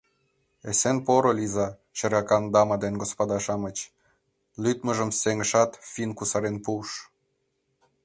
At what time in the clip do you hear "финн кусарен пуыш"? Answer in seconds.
5.91-6.89